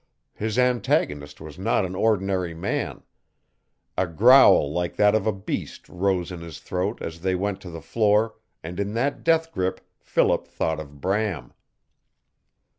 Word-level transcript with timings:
His 0.33 0.57
antagonist 0.57 1.39
was 1.39 1.59
not 1.59 1.85
an 1.85 1.93
ordinary 1.93 2.55
man. 2.55 3.03
A 3.95 4.07
growl 4.07 4.73
like 4.73 4.95
that 4.95 5.13
of 5.13 5.27
a 5.27 5.31
beast 5.31 5.87
rose 5.87 6.31
in 6.31 6.39
his 6.41 6.59
throat 6.59 6.99
as 7.03 7.21
they 7.21 7.35
went 7.35 7.61
to 7.61 7.69
the 7.69 7.83
floor, 7.83 8.33
and 8.63 8.79
in 8.79 8.95
that 8.95 9.23
death 9.23 9.51
grip 9.51 9.79
Philip 9.99 10.47
thought 10.47 10.79
of 10.79 11.01
Bram. 11.01 11.53